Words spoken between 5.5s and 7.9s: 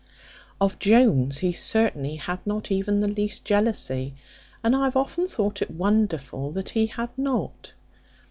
it wonderful that he had not.